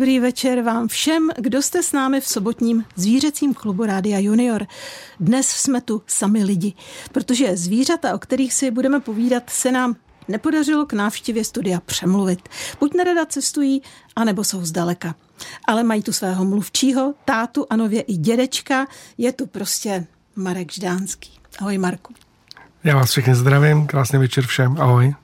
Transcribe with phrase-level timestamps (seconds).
[0.00, 4.66] dobrý večer vám všem, kdo jste s námi v sobotním zvířecím klubu Rádia Junior.
[5.20, 6.74] Dnes jsme tu sami lidi,
[7.12, 9.96] protože zvířata, o kterých si budeme povídat, se nám
[10.28, 12.48] nepodařilo k návštěvě studia přemluvit.
[12.80, 13.82] Buď nerada cestují,
[14.16, 15.14] anebo jsou zdaleka.
[15.66, 18.86] Ale mají tu svého mluvčího, tátu a nově i dědečka.
[19.18, 20.06] Je tu prostě
[20.36, 21.30] Marek Ždánský.
[21.58, 22.14] Ahoj Marku.
[22.84, 25.14] Já vás všechny zdravím, krásný večer všem, ahoj.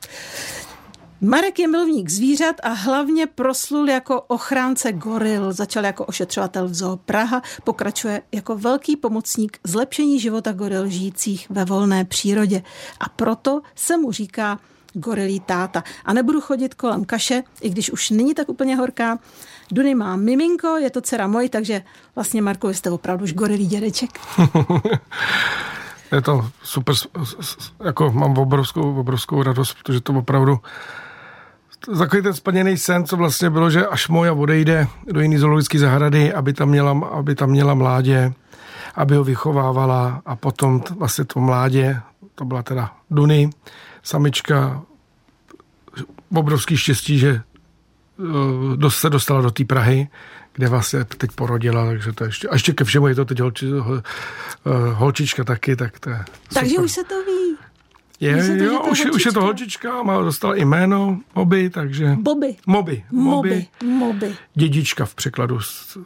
[1.21, 5.53] Marek je milovník zvířat a hlavně proslul jako ochránce goril.
[5.53, 11.65] Začal jako ošetřovatel v Zoo Praha, pokračuje jako velký pomocník zlepšení života goril žijících ve
[11.65, 12.63] volné přírodě.
[13.01, 14.59] A proto se mu říká
[14.93, 15.85] gorilí táta.
[16.05, 19.19] A nebudu chodit kolem kaše, i když už není tak úplně horká.
[19.73, 21.83] Duny má miminko, je to dcera moje, takže
[22.15, 24.11] vlastně Marko, jste opravdu už gorilí dědeček.
[26.13, 26.95] je to super,
[27.85, 30.59] jako mám obrovskou, obrovskou radost, protože to opravdu
[31.99, 36.33] takový ten splněný sen, co vlastně bylo, že až moja odejde do jiné zoologické zahrady,
[36.33, 38.33] aby tam měla, aby tam měla mládě,
[38.95, 42.01] aby ho vychovávala a potom vlastně to mládě,
[42.35, 43.51] to byla teda Duny,
[44.03, 44.83] samička,
[46.35, 47.41] obrovský štěstí, že
[48.81, 50.09] uh, se dostala do té Prahy,
[50.53, 53.73] kde vlastně teď porodila, takže to ještě, a ještě ke všemu je to teď holči,
[53.73, 54.01] uh,
[54.93, 56.85] holčička taky, tak to je Takže super.
[56.85, 57.66] už se to ví.
[58.21, 62.17] Je, to, jo, už, je, už je to holčička, má, dostala jméno Moby, takže...
[62.21, 62.57] Bobby.
[62.67, 63.05] Moby.
[63.11, 63.67] Moby.
[63.85, 64.35] Moby.
[64.55, 65.99] Dědička v překladu z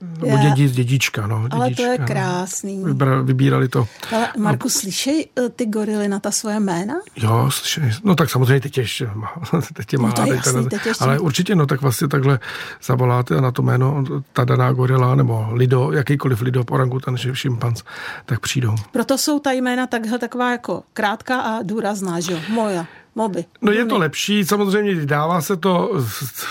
[0.00, 0.42] nebo je.
[0.42, 1.38] dědi, dědička, no.
[1.38, 2.84] Dědička, Ale to je krásný.
[2.84, 3.88] Vybra, vybírali to.
[4.12, 4.70] Ale Marku, no.
[4.70, 6.94] slyšej eh, ty gorily na ta svoje jména?
[7.16, 7.92] Jo, slyšej.
[8.04, 9.10] No tak samozřejmě teď ještě,
[9.74, 10.08] teď je má.
[10.08, 11.04] No to je jasný, teď ještě.
[11.04, 12.38] Ale určitě, no tak vlastně takhle
[12.82, 17.82] zavoláte na to jméno ta daná gorila nebo lido, jakýkoliv lido, orangutan, šimpanz,
[18.26, 18.74] tak přijdou.
[18.92, 22.38] Proto jsou ta jména takhle taková jako krátká a důrazná, že jo?
[22.48, 22.86] Moja.
[23.14, 23.44] Moby.
[23.62, 26.02] No je to lepší, samozřejmě dává se to,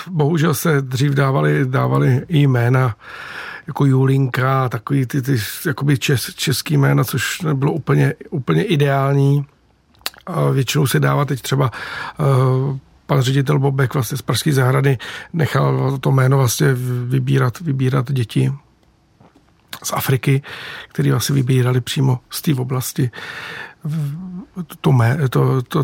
[0.09, 2.95] bohužel se dřív dávali, dávali i jména
[3.67, 9.45] jako Julinka, takový ty, ty jakoby čes, český jména, což nebylo úplně, úplně ideální.
[10.25, 11.71] A většinou se dává teď třeba
[12.19, 14.97] uh, pan ředitel Bobek vlastně z Pražské zahrady
[15.33, 16.67] nechal to jméno vlastně
[17.05, 18.53] vybírat, vybírat děti
[19.83, 20.41] z Afriky,
[20.87, 23.11] který vlastně vybírali přímo z té oblasti
[24.63, 24.91] to,
[25.29, 25.83] to, to,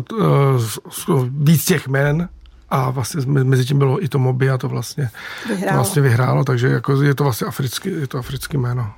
[1.06, 2.28] to, víc těch jmen
[2.70, 5.10] a vlastně mezi tím bylo i to Moby a to vlastně
[5.48, 8.92] vyhrálo, to vlastně vyhrálo takže jako je to vlastně africký, je to africký jméno.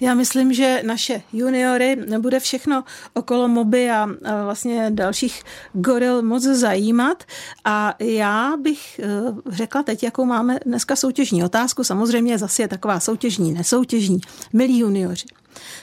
[0.00, 2.84] Já myslím, že naše juniory bude všechno
[3.14, 4.08] okolo moby a
[4.44, 5.42] vlastně dalších
[5.72, 7.24] goril moc zajímat.
[7.64, 9.04] A já bych e,
[9.50, 11.84] řekla teď, jakou máme dneska soutěžní otázku.
[11.84, 14.20] Samozřejmě zase je taková soutěžní, nesoutěžní.
[14.52, 15.26] Milí junioři,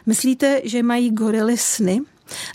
[0.06, 2.02] myslíte, že mají gorily sny?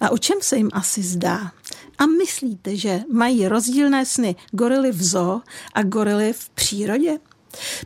[0.01, 1.53] A o čem se jim asi zdá?
[1.99, 5.41] A myslíte, že mají rozdílné sny gorily v zoo
[5.75, 7.19] a gorily v přírodě?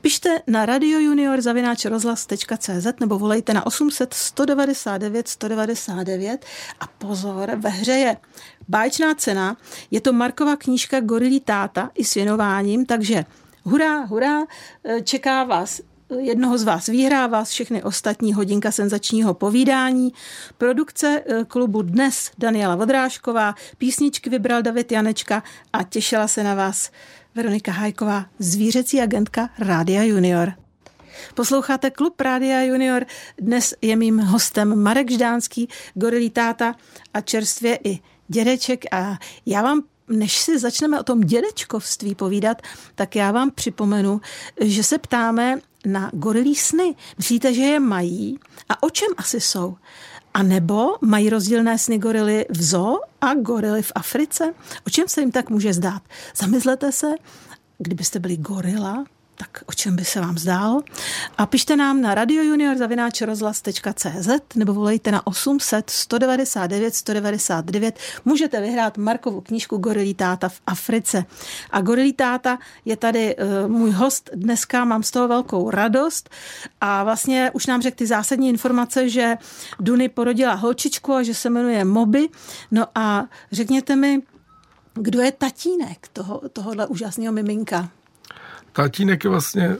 [0.00, 6.46] Pište na radiojunior.cz nebo volejte na 800 199 199
[6.80, 8.16] a pozor, ve hře je
[8.68, 9.56] báječná cena,
[9.90, 13.24] je to Markova knížka Gorilí táta i s věnováním, takže
[13.62, 14.42] hurá, hurá,
[15.04, 15.80] čeká vás
[16.18, 20.12] jednoho z vás vyhrá, vás všechny ostatní hodinka senzačního povídání.
[20.58, 25.42] Produkce eh, klubu Dnes Daniela Vodrážková, písničky vybral David Janečka
[25.72, 26.90] a těšila se na vás
[27.34, 30.52] Veronika Hajková, zvířecí agentka Rádia Junior.
[31.34, 33.04] Posloucháte klub Rádia Junior.
[33.38, 36.74] Dnes je mým hostem Marek Ždánský, gorilí táta
[37.14, 37.98] a čerstvě i
[38.28, 38.84] dědeček.
[38.92, 42.62] A já vám než si začneme o tom dědečkovství povídat,
[42.94, 44.20] tak já vám připomenu,
[44.60, 46.94] že se ptáme na gorilí sny.
[47.18, 48.38] Myslíte, že je mají?
[48.68, 49.76] A o čem asi jsou?
[50.34, 54.54] A nebo mají rozdílné sny gorily v zoo a gorily v Africe?
[54.86, 56.02] O čem se jim tak může zdát?
[56.36, 57.06] Zamyslete se,
[57.78, 59.04] kdybyste byli gorila,
[59.42, 60.82] tak o čem by se vám zdálo.
[61.38, 67.98] A pište nám na radiojunior.cz nebo volejte na 800 199 199.
[68.24, 71.24] Můžete vyhrát Markovu knížku Gorilí táta v Africe.
[71.70, 76.30] A Gorilí táta je tady uh, můj host dneska, mám z toho velkou radost
[76.80, 79.36] a vlastně už nám řekl ty zásadní informace, že
[79.80, 82.28] Duny porodila holčičku a že se jmenuje Moby.
[82.70, 84.22] No a řekněte mi,
[84.94, 87.90] kdo je tatínek toho, tohohle úžasného miminka?
[88.72, 89.76] Tatínek je vlastně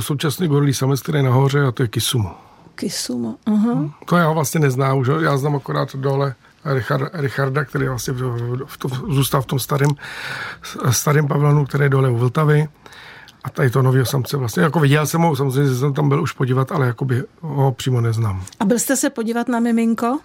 [0.00, 2.34] současný gorlý samec, který je nahoře a to je Kisumo.
[2.74, 3.92] Kisumo, uh-huh.
[4.06, 6.34] To já vlastně neznám, už já znám akorát dole
[6.64, 8.22] Richard, Richarda, který vlastně v,
[8.66, 9.90] v, v, zůstal v tom starém,
[10.90, 12.68] starém pavilonu, který je dole u Vltavy.
[13.44, 16.32] A tady to nového samce vlastně, jako viděl jsem ho, samozřejmě jsem tam byl už
[16.32, 18.42] podívat, ale by ho přímo neznám.
[18.60, 20.18] A byl jste se podívat na miminko?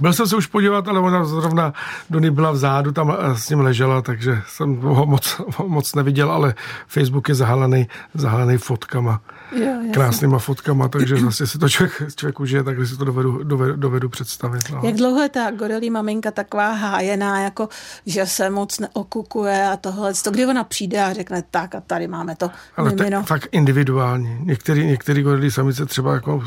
[0.00, 1.72] Byl jsem se už podívat, ale ona zrovna
[2.10, 6.54] Dony byla vzadu, tam s ním ležela, takže jsem ho moc, moc neviděl, ale
[6.86, 9.20] Facebook je zahalený, zahalený fotkama
[9.52, 13.76] jo, krásnýma fotkama, takže zase si to člověk, člověk užije, takže si to dovedu, dovedu,
[13.76, 14.70] dovedu představit.
[14.70, 14.80] No.
[14.84, 17.68] Jak dlouho je ta gorilí maminka taková hájená, jako
[18.06, 22.08] že se moc neokukuje a tohle, to kdy ona přijde a řekne tak a tady
[22.08, 24.38] máme to Ale tak, fakt individuálně.
[24.40, 26.42] Některý, některý gorilí samice třeba jako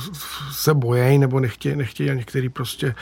[0.51, 2.95] se bojejí nebo nechtějí, nechtějí a některý prostě,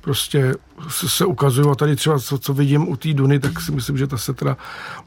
[0.00, 0.54] prostě
[0.88, 4.06] se ukazují a tady třeba, co, co vidím u té Duny, tak si myslím, že
[4.06, 4.56] ta se teda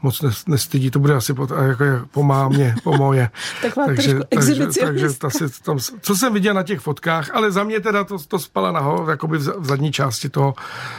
[0.02, 0.90] moc nestydí.
[0.90, 3.30] To bude asi po, jako, po mámě, po moje.
[3.86, 7.80] takže, takže, takže ta si tam, co jsem viděl na těch fotkách, ale za mě
[7.80, 10.54] teda to, to spala naho, jakoby v, v zadní části toho,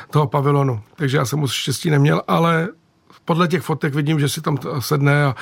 [0.10, 0.82] toho pavilonu.
[0.96, 2.68] Takže já jsem moc štěstí neměl, ale
[3.26, 5.36] podle těch fotek vidím, že si tam sedne a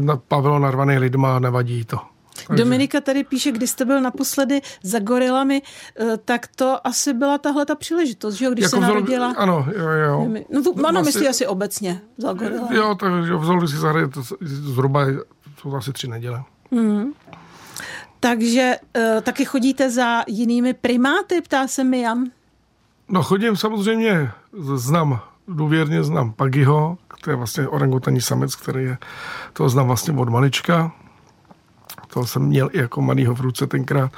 [0.00, 1.98] na pavilon narvaný lidma a nevadí to.
[2.46, 2.64] Takže.
[2.64, 5.62] Dominika tady píše, když jste byl naposledy za gorilami,
[6.00, 9.34] eh, tak to asi byla tahle ta příležitost, že jo, když jako se narodila.
[9.36, 10.28] Ano, jo, jo.
[10.50, 12.76] No to, ano, vlastně, myslí asi obecně za gorilami.
[12.76, 15.06] Jo, takže v zoologické zahradě to zhruba
[15.60, 16.42] jsou to asi tři neděle.
[16.70, 17.12] Mm.
[18.20, 22.24] Takže uh, taky chodíte za jinými primáty, ptá se mi Jan.
[23.08, 24.30] No chodím samozřejmě,
[24.74, 28.98] znám, důvěrně znám Pagiho, který je vlastně orangutaní samec, který je,
[29.52, 30.92] to znám vlastně od malička,
[32.08, 34.10] to jsem měl i jako malýho v ruce tenkrát,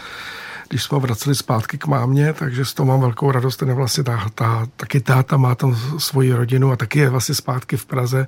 [0.68, 3.56] když jsme vraceli zpátky k mámě, takže z toho mám velkou radost.
[3.56, 7.34] Ten je vlastně ta, ta, taky táta má tam svoji rodinu a taky je vlastně
[7.34, 8.26] zpátky v Praze.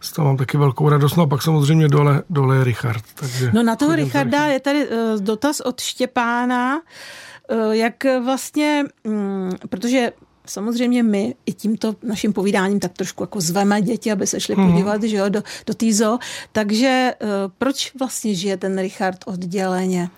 [0.00, 1.16] Z toho mám taky velkou radost.
[1.16, 3.04] No a pak samozřejmě dole, dole je Richard.
[3.14, 9.50] Takže no na toho Richarda je tady uh, dotaz od Štěpána, uh, jak vlastně, um,
[9.68, 10.12] protože
[10.46, 14.70] samozřejmě my i tímto naším povídáním tak trošku jako zveme děti, aby se šli mhm.
[14.70, 15.08] podívat mm.
[15.08, 16.18] že jo, do, do týzo.
[16.52, 20.08] Takže uh, proč vlastně žije ten Richard odděleně?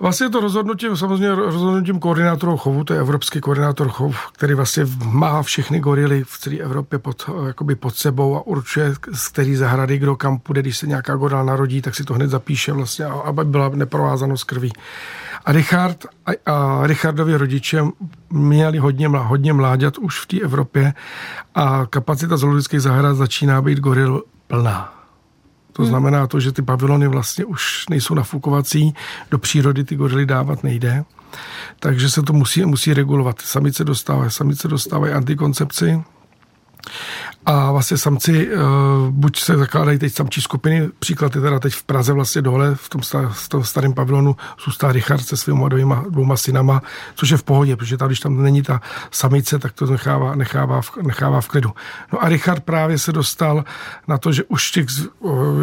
[0.00, 5.42] Vlastně to rozhodnutí, samozřejmě rozhodnutím koordinátorů chovu, to je evropský koordinátor chov, který vlastně má
[5.42, 10.16] všechny gorily v celé Evropě pod, jakoby pod sebou a určuje, z který zahrady kdo
[10.16, 13.68] kam půjde, když se nějaká gorila narodí, tak si to hned zapíše vlastně, aby byla
[13.68, 14.72] neprovázanost krví.
[15.44, 17.84] A Richard a, a Richardovi rodiče
[18.30, 20.94] měli hodně, hodně mláďat už v té Evropě
[21.54, 24.97] a kapacita zoologických zahrad začíná být goril plná.
[25.78, 25.90] To hmm.
[25.90, 28.94] znamená to, že ty pavilony vlastně už nejsou nafukovací,
[29.30, 31.04] do přírody ty gorily dávat nejde.
[31.80, 33.40] Takže se to musí, musí regulovat.
[33.40, 36.02] Samice dostávají, samice dostávají antikoncepci,
[37.46, 38.62] a vlastně samci uh,
[39.10, 42.88] buď se zakládají teď samčí skupiny, příklad je teda teď v Praze vlastně dole, v
[42.88, 46.82] tom, star, v tom starém pavilonu zůstá Richard se svými dvěma, dvouma synama,
[47.14, 48.80] což je v pohodě, protože tam, když tam není ta
[49.10, 51.70] samice, tak to nechává, nechává, v, nechává v klidu.
[52.12, 53.64] No a Richard právě se dostal
[54.08, 54.86] na to, že už těch,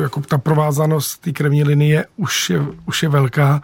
[0.01, 3.61] jako ta provázanost té krevní linie už je, už je velká,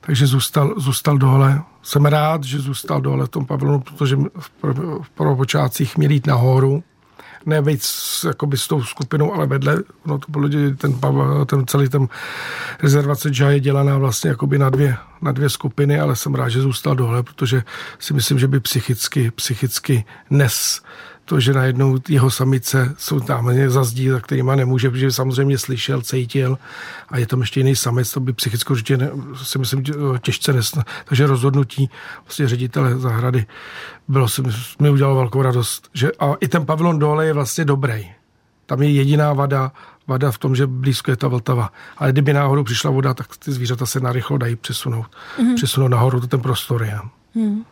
[0.00, 1.62] takže zůstal, zůstal dole.
[1.82, 4.50] Jsem rád, že zůstal dole v tom pavilonu, protože v,
[5.02, 6.82] v prvopočátcích měl jít nahoru,
[7.46, 9.78] ne s, jakoby s tou skupinou, ale vedle.
[10.06, 11.00] No to bylo, ten,
[11.46, 12.08] ten celý ten
[12.82, 16.60] rezervace Dža je dělaná vlastně jakoby na dvě, na dvě skupiny, ale jsem rád, že
[16.60, 17.62] zůstal dole, protože
[17.98, 20.82] si myslím, že by psychicky, psychicky nes
[21.24, 26.02] to, že najednou jeho samice jsou tam za zdí, za kterýma nemůže, protože samozřejmě slyšel,
[26.02, 26.58] cítil
[27.08, 29.10] a je tam ještě jiný samec, to by psychicky určitě ne,
[29.42, 29.84] si myslím
[30.22, 30.84] těžce nesna.
[31.04, 31.90] Takže rozhodnutí
[32.24, 33.46] vlastně ředitele zahrady
[34.08, 34.42] bylo, si,
[34.80, 38.10] mi udělalo velkou radost, že a i ten pavilon dole je vlastně dobrý.
[38.66, 39.72] Tam je jediná vada,
[40.06, 41.72] vada v tom, že blízko je ta Vltava.
[41.96, 45.06] Ale kdyby náhodou přišla voda, tak ty zvířata se narychlo dají přesunout.
[45.38, 45.54] Mm-hmm.
[45.54, 46.98] Přesunout nahoru, to ten prostor je.
[47.34, 47.64] Hmm.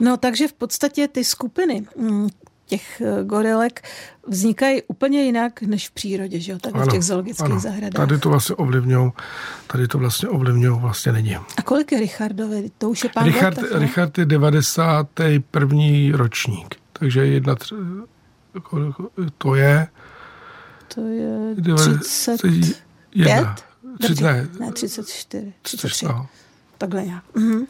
[0.00, 2.28] No takže v podstatě ty skupiny, mm,
[2.66, 3.82] těch eh, gorilek
[4.26, 6.58] vznikají úplně jinak než v přírodě, že jo?
[6.58, 7.60] Tady ano, v těch zoologických ano.
[7.60, 8.08] zahradách.
[8.08, 9.12] Tady to vlastně ovlivňují,
[9.66, 11.36] tady to vlastně ovlivňují vlastně není.
[11.36, 12.70] A kolik je Richardovi?
[12.78, 15.78] To už je pár Richard, let, Richard je 91.
[16.12, 17.56] ročník, takže jedna,
[19.38, 19.86] to je...
[20.94, 21.54] To je
[22.00, 23.64] 35?
[24.00, 25.52] 30, ne, ne, 34.
[25.62, 26.06] 33.
[26.06, 26.26] No
[26.78, 27.24] takhle nějak.
[27.34, 27.66] Mm-hmm.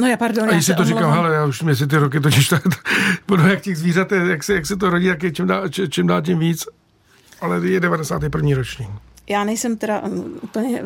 [0.00, 0.50] No já pardon.
[0.50, 2.62] A já si to říkám, hele, já už mě si ty roky totiž tak,
[3.28, 6.06] budu jak těch zvířat, jak se, jak se to rodí, jak je čím dál, čím
[6.06, 6.64] dál tím víc.
[7.40, 8.56] Ale je 91.
[8.56, 8.90] ročník.
[9.28, 10.84] Já nejsem teda mm, úplně eh,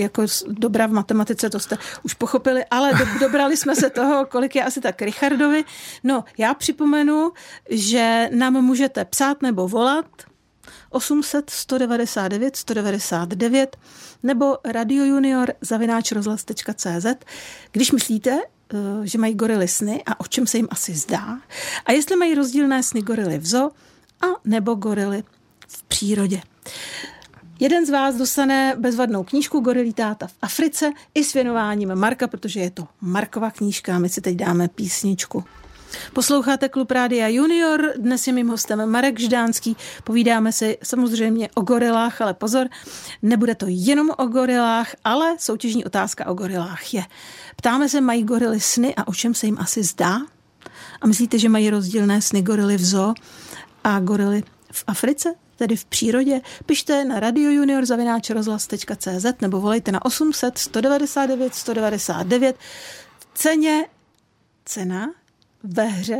[0.00, 4.56] jako dobrá v matematice, to jste už pochopili, ale do, dobrali jsme se toho, kolik
[4.56, 5.64] je asi tak Richardovi.
[6.04, 7.32] No, já připomenu,
[7.70, 10.06] že nám můžete psát nebo volat
[10.92, 13.76] 800 199 199
[14.22, 17.06] nebo radiojunior zavináč rozhlas.cz,
[17.72, 21.38] když myslíte, eh, že mají gorily sny a o čem se jim asi zdá
[21.86, 23.70] a jestli mají rozdílné sny gorily v zoo
[24.20, 25.24] a nebo gorily
[25.68, 26.42] v přírodě.
[27.60, 32.60] Jeden z vás dostane bezvadnou knížku Gorilí táta v Africe i s věnováním Marka, protože
[32.60, 33.98] je to Markova knížka.
[33.98, 35.44] My si teď dáme písničku.
[36.12, 39.76] Posloucháte Klub Rádia Junior, dnes je mým hostem Marek Ždánský.
[40.04, 42.68] Povídáme si samozřejmě o gorilách, ale pozor,
[43.22, 47.02] nebude to jenom o gorilách, ale soutěžní otázka o gorilách je.
[47.56, 50.20] Ptáme se, mají gorily sny a o čem se jim asi zdá?
[51.00, 53.14] A myslíte, že mají rozdílné sny gorily v zoo
[53.84, 55.34] a gorily v Africe?
[55.56, 62.56] tedy v přírodě, pište na radiojuniorzavináčrozhlas.cz nebo volejte na 800 199 199.
[63.34, 63.86] Ceně
[64.64, 65.10] cena
[65.64, 66.18] ve hře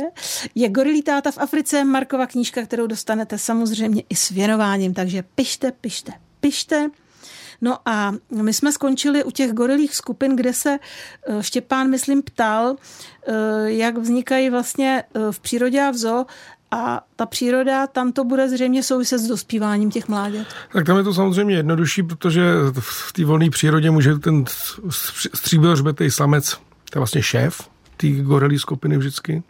[0.55, 5.71] je Gorilí táta v Africe, Markova knížka, kterou dostanete samozřejmě i s věnováním, takže pište,
[5.71, 6.89] pište, pište.
[7.61, 10.79] No a my jsme skončili u těch gorilých skupin, kde se
[11.27, 12.75] eh, Štěpán, myslím, ptal,
[13.27, 13.33] eh,
[13.65, 16.25] jak vznikají vlastně eh, v přírodě a v zoo
[16.71, 20.47] a ta příroda, tam to bude zřejmě souviset s dospíváním těch mláďat.
[20.73, 22.41] Tak tam je to samozřejmě jednodušší, protože
[22.79, 24.45] v té volné přírodě může ten
[25.33, 26.49] stříbrožbetý samec,
[26.89, 27.72] to je vlastně šéf
[28.03, 29.43] té gorelí skupiny vždycky,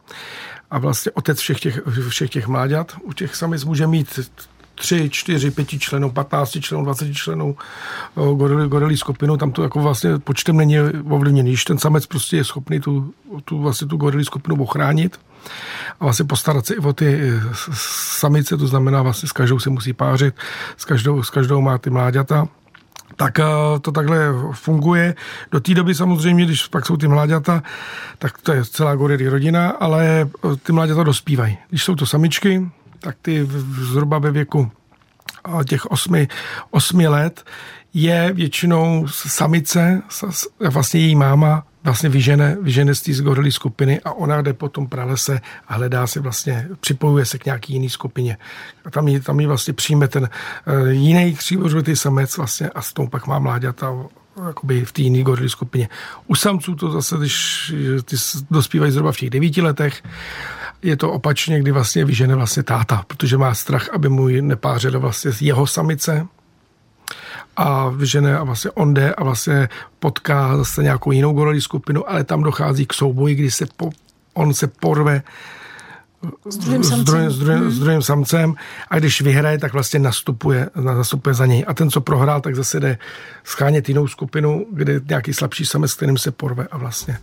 [0.72, 2.96] a vlastně otec všech těch, všech těch mláďat.
[3.04, 4.20] U těch samic může mít
[4.76, 7.58] tři, čtyři, pěti členů, patnácti členů, dvaceti členů
[8.36, 10.80] gorelí, gorelí skupinu, tam to jako vlastně počtem není
[11.10, 11.52] ovlivněný.
[11.52, 13.14] Když ten samec prostě je schopný tu,
[13.46, 15.20] tu, vlastně tu gorelí skupinu ochránit,
[16.00, 17.42] a vlastně postarat se i o ty eh,
[18.20, 20.36] samice, to znamená vlastně s každou se musí pářit,
[20.78, 22.48] s každou, s každou má ty mláďata,
[23.16, 23.46] tak eh,
[23.82, 24.18] to takhle
[24.52, 25.16] funguje.
[25.52, 27.64] Do té doby samozřejmě, když pak jsou ty mláďata,
[28.20, 31.58] tak to je celá gorilí rodina, ale eh, ty mláďata dospívají.
[31.70, 33.48] Když jsou to samičky, tak ty
[33.80, 34.72] zhruba ve věku
[35.68, 36.28] těch osmi,
[36.72, 37.46] osmi let
[37.94, 40.02] je většinou samice,
[40.70, 44.88] vlastně její máma vlastně vyžene, vyžene z té zgorelé skupiny a ona jde po tom
[44.88, 48.38] pralese a hledá si vlastně, připojuje se k nějaký jiný skupině.
[48.86, 53.08] A tam ji, tam vlastně přijme ten uh, jiný křívožvitý samec vlastně a s tou
[53.08, 53.94] pak má mláďata
[54.48, 55.90] jakoby v té jiné gorily skupině.
[56.28, 57.74] U samců to zase, když
[58.06, 58.16] ty
[58.52, 60.04] dospívají zhruba v těch devíti letech,
[60.82, 65.32] je to opačně, kdy vlastně vyžene vlastně táta, protože má strach, aby mu nepářila vlastně
[65.42, 66.28] jeho samice,
[67.58, 69.70] a vyžene a vlastně on jde a vlastně
[70.00, 73.90] potká zase nějakou jinou gorilí skupinu, ale tam dochází k souboji, kdy se po,
[74.34, 75.22] on se porve
[76.50, 77.04] s druhým, samcem.
[77.04, 77.72] S, druhým, s, druhým, hmm.
[77.72, 78.56] s druhým samcem
[78.90, 81.66] a když vyhraje, tak vlastně nastupuje, nastupuje za něj.
[81.68, 82.98] A ten, co prohrál, tak zase jde
[83.44, 87.18] schánět jinou skupinu, kde nějaký slabší samec, s kterým se porve a vlastně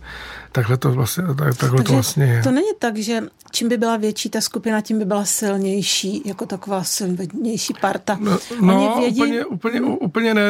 [0.51, 2.43] takhle to vlastně, tak, takhle Takže to vlastně je.
[2.43, 6.45] To není tak, že čím by byla větší ta skupina, tím by byla silnější, jako
[6.45, 8.17] taková silnější parta.
[8.21, 9.21] No, no vědí...
[9.21, 10.41] úplně, úplně, úplně ne.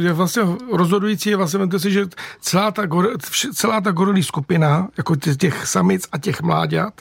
[0.00, 2.06] Je vlastně rozhodující je vlastně, si, že
[2.40, 2.82] celá ta,
[3.54, 7.00] celá ta gorilí skupina, jako těch samic a těch mláďat,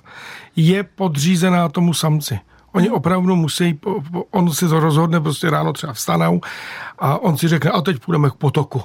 [0.59, 2.39] je podřízená tomu samci.
[2.71, 2.95] Oni hmm.
[2.95, 3.79] opravdu musí,
[4.31, 6.41] on si to rozhodne, prostě ráno třeba vstanou
[6.99, 8.81] a on si řekne, a teď půjdeme k potoku.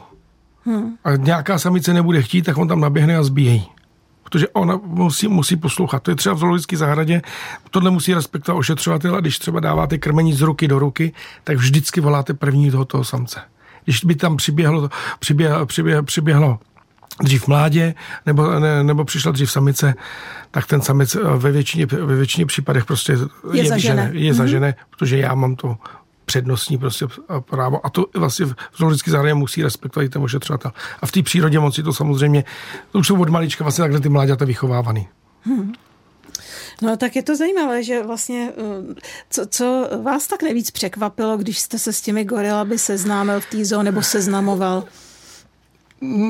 [0.64, 0.96] Hmm.
[1.04, 3.66] A nějaká samice nebude chtít, tak on tam naběhne a zbíjí.
[4.22, 6.02] Protože ona musí, musí poslouchat.
[6.02, 7.22] To je třeba v zoologické zahradě.
[7.70, 11.12] Tohle musí respektovat ošetřovatel a když třeba dáváte krmení z ruky do ruky,
[11.44, 13.40] tak vždycky voláte první toho, toho samce.
[13.84, 16.58] Když by tam přiběhlo, přiběhlo, přiběhlo, přiběhlo
[17.22, 17.94] dřív mládě
[18.26, 19.94] nebo, ne, nebo přišla dřív samice,
[20.50, 23.12] tak ten samec ve většině, ve většině případech prostě
[23.52, 24.74] je, je zažené, je mm-hmm.
[24.90, 25.76] protože já mám to
[26.24, 27.06] přednostní prostě
[27.40, 27.86] právo.
[27.86, 30.72] A to vlastně v zoologické zahradě musí respektovat i ten ošetřovatel.
[31.00, 32.44] A v té přírodě moc si to samozřejmě,
[32.92, 35.08] to už jsou od malička vlastně takhle ty mláďata vychovávaný.
[35.42, 35.72] Hmm.
[36.82, 38.94] No tak je to zajímavé, že vlastně, eh,
[39.30, 43.64] co, co vás tak nejvíc překvapilo, když jste se s těmi gorilami seznámil v té
[43.64, 44.84] zoo nebo seznamoval?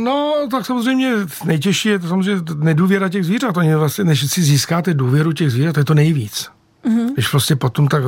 [0.04, 1.12] No, tak samozřejmě
[1.44, 3.56] nejtěžší je to samozřejmě nedůvěra těch zvířat.
[3.56, 6.50] Oni vlastně, než si získáte důvěru těch zvířat, to je to nejvíc.
[6.84, 7.12] Mm-hmm.
[7.14, 8.02] Když prostě potom tak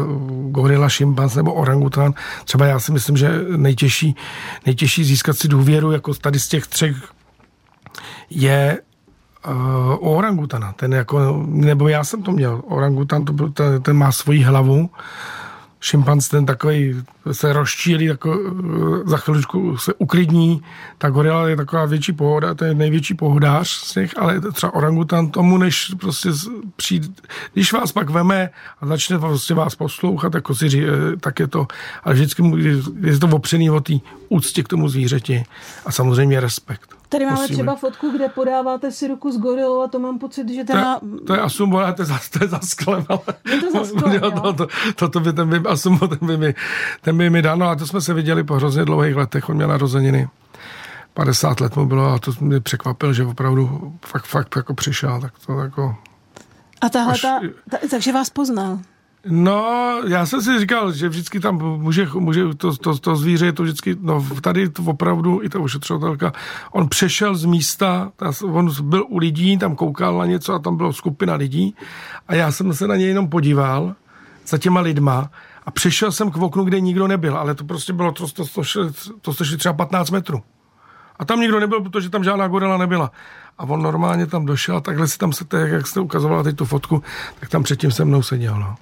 [0.50, 4.16] gorila, šimpans nebo orangután, třeba já si myslím, že nejtěžší,
[4.66, 6.96] nejtěžší získat si důvěru, jako tady z těch třech
[8.30, 8.78] je
[9.46, 10.73] uh, orangutana.
[10.73, 12.62] Ten jako, nebo já jsem to měl.
[12.66, 14.90] Orangutan, to ten, ten má svoji hlavu,
[15.87, 17.02] šimpanz ten takový
[17.33, 18.38] se rozčílí, jako,
[19.05, 20.62] za chviličku se uklidní,
[20.99, 25.31] ta gorila je taková větší pohoda, to je největší pohodář z těch, ale třeba orangutan
[25.31, 26.28] tomu, než prostě
[26.76, 27.09] přijde,
[27.52, 28.50] když vás pak veme
[28.81, 30.83] a začne prostě vás poslouchat, jako si ří,
[31.21, 31.66] tak je to,
[32.05, 32.43] ale vždycky
[33.00, 33.95] je to opřený o té
[34.28, 35.45] úctě k tomu zvířeti
[35.87, 36.96] a samozřejmě respekt.
[37.09, 37.57] Tady máme Musíme.
[37.57, 41.01] třeba fotku, kde podáváte si ruku s gorilou a to mám pocit, že teda...
[41.01, 43.21] To, to je Asumbo, to je za, to je za sklem, ale...
[43.51, 46.37] Je to za sklem, to, to, to, to, to, by ten by, Asumbo, ten by
[46.37, 46.55] mi,
[47.01, 49.57] ten by mi dal, no a to jsme se viděli po hrozně dlouhých letech, on
[49.57, 50.29] měl narozeniny.
[51.15, 55.33] 50 let mu bylo a to mě překvapil, že opravdu fakt, fakt jako přišel, tak
[55.47, 55.97] to jako...
[56.81, 57.21] A tahle, až...
[57.21, 58.79] ta, ta, takže vás poznal.
[59.28, 63.52] No, já jsem si říkal, že vždycky tam může, může to, to, to zvíře je
[63.52, 66.33] to vždycky, no tady to opravdu, i ta ošetřovatelka,
[66.73, 68.12] on přešel z místa,
[68.52, 71.75] on byl u lidí, tam koukal na něco a tam byla skupina lidí
[72.28, 73.95] a já jsem se na něj jenom podíval
[74.47, 75.30] za těma lidma
[75.66, 78.62] a přešel jsem k oknu, kde nikdo nebyl, ale to prostě bylo, to, to, to,
[79.21, 80.42] to, to šli třeba 15 metrů.
[81.18, 83.11] A tam nikdo nebyl, protože tam žádná gorila nebyla.
[83.59, 87.02] A on normálně tam došel takhle si tam se, jak jste ukazovala teď tu fotku,
[87.40, 88.61] tak tam předtím se mnou seděl.
[88.61, 88.75] No.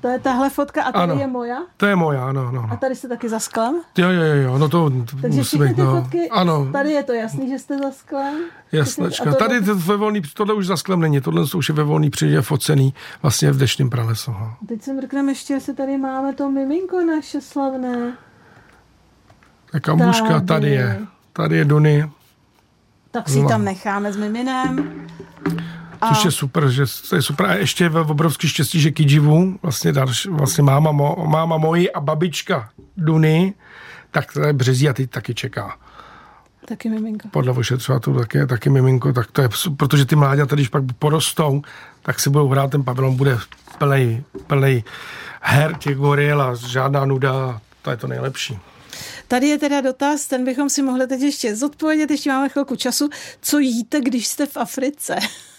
[0.00, 1.58] To je tahle fotka a tady ano, je moja?
[1.76, 2.68] To je moja, ano, ano.
[2.70, 3.80] A tady jste taky za sklem?
[3.98, 6.02] Jo, jo, jo, no to Takže musí být, ty no.
[6.02, 6.68] fotky, ano.
[6.72, 8.34] tady je to jasný, že jste za sklem?
[8.72, 9.34] Jasnečka.
[9.34, 12.40] Tady to ve volný, tohle už za sklem není, tohle už je ve volný přírodě
[12.40, 14.30] focený vlastně v deštním pralesu.
[14.30, 14.56] No.
[14.68, 18.12] Teď se mrkneme ještě, jestli tady máme to miminko naše slavné.
[19.72, 20.46] Tak kamuška tady.
[20.46, 21.00] tady je.
[21.32, 22.10] Tady je Duny.
[23.10, 23.48] Tak si no.
[23.48, 25.06] tam necháme s miminem.
[26.06, 26.14] A...
[26.14, 27.46] Což je super, že to je super.
[27.46, 32.00] A ještě je obrovský štěstí, že Kijivu, vlastně, další, vlastně máma, mo, máma moji a
[32.00, 33.54] babička Duny,
[34.10, 35.76] tak to je březí a teď taky čeká.
[36.68, 37.28] Taky miminko.
[37.28, 41.62] Podle ošetřovatelů taky, taky miminko, tak to je, protože ty mláďata, když pak porostou,
[42.02, 43.38] tak si budou hrát, ten pavilon bude
[43.78, 44.84] plný, plný
[45.40, 48.58] her těch goril a žádná nuda, to je to nejlepší.
[49.28, 53.08] Tady je teda dotaz, ten bychom si mohli teď ještě zodpovědět, ještě máme chvilku času.
[53.40, 55.16] Co jíte, když jste v Africe?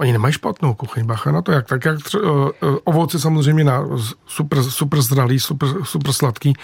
[0.00, 2.50] Oni nemají špatnou kuchyň, bacha na to, jak tak, jak tři, uh,
[2.84, 3.84] ovoce samozřejmě na
[4.26, 6.54] super, super zdralý, super, super sladký,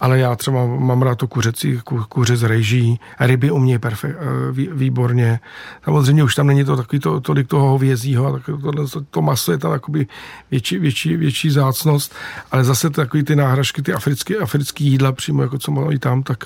[0.00, 4.16] ale já třeba mám rád to kuřecí, ku, kuře z rejží, ryby umějí perfekt,
[4.52, 5.40] vý, výborně.
[5.84, 9.52] Samozřejmě už tam není to takový to, tolik toho hovězího, tak to, to, to maso
[9.52, 10.06] je tam jakoby
[10.50, 12.14] větší, větší, větší zácnost,
[12.50, 16.44] ale zase takový ty náhražky, ty africké, africké jídla přímo, jako co mají tam, tak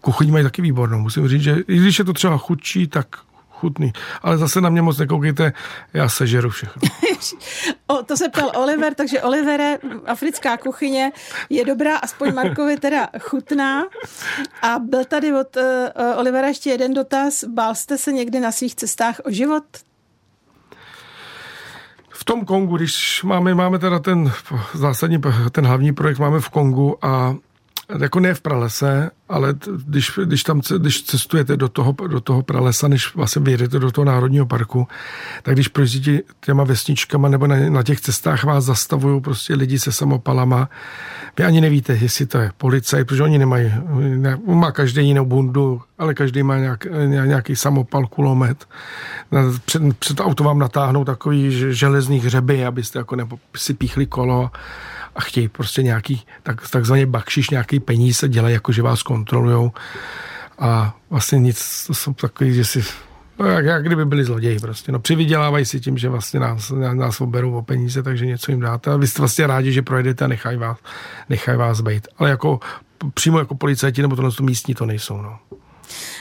[0.00, 0.98] kuchyň mají taky výbornou.
[0.98, 3.06] Musím říct, že i když je to třeba chudší, tak
[3.60, 3.92] chutný.
[4.22, 5.52] Ale zase na mě moc nekoukejte,
[5.94, 6.82] já sežeru všechno.
[7.86, 11.12] o, to se ptal Oliver, takže Olivere, africká kuchyně
[11.50, 13.84] je dobrá, aspoň Markovi teda chutná.
[14.62, 15.62] A byl tady od uh,
[16.16, 17.44] Olivera ještě jeden dotaz.
[17.44, 19.64] Bál jste se někdy na svých cestách o život?
[22.16, 24.32] v tom Kongu, když máme, máme teda ten
[24.74, 25.20] zásadní,
[25.52, 27.36] ten hlavní projekt máme v Kongu a
[27.98, 32.88] jako ne v pralese, ale když, když tam když cestujete do toho, do toho pralesa,
[32.88, 34.88] než vlastně vyjedete do toho národního parku,
[35.42, 39.92] tak když projíždíte těma vesničkama nebo na, na těch cestách vás zastavují prostě lidi se
[39.92, 40.68] samopalama,
[41.38, 45.82] vy ani nevíte, jestli to je policaj, protože oni nemají, ne, má každý jinou bundu,
[45.98, 48.66] ale každý má nějak, nějaký samopal, kulomet.
[49.64, 54.50] Před, před auto vám natáhnou takový železný hřeby, abyste jako nebo si píchli kolo
[55.16, 59.72] a chtějí prostě nějaký, tak, takzvaně bakšiš, nějaký peníze, dělají jako, že vás kontrolujou
[60.58, 62.84] a vlastně nic, to jsou takový, že si
[63.38, 64.92] No, jak, jak kdyby byli zloději prostě.
[64.92, 68.90] No, přivydělávají si tím, že vlastně nás, nás oberou o peníze, takže něco jim dáte.
[68.90, 70.78] A vy jste vlastně rádi, že projedete a nechají vás,
[71.28, 72.08] nechají vás být.
[72.18, 72.60] Ale jako
[73.14, 75.16] přímo jako policajti nebo tohle místní to nejsou.
[75.16, 75.38] No.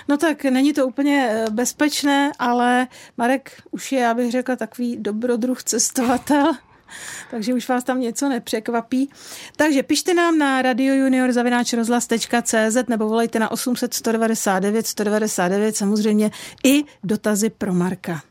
[0.08, 4.98] No tak není to úplně eh, bezpečné, ale Marek už je, já bych řekla, takový
[4.98, 6.54] dobrodruh cestovatel
[7.32, 9.10] takže už vás tam něco nepřekvapí.
[9.56, 16.32] Takže pište nám na radiojunior.cz nebo volejte na 800 199 199 samozřejmě
[16.64, 18.22] i dotazy pro Marka.